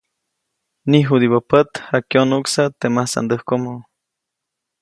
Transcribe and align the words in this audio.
Niʼjudibä 0.89 1.39
pät 1.49 1.69
jakyonuʼksä 1.91 2.63
teʼ 2.79 2.93
masandäjkomo. 2.95 3.73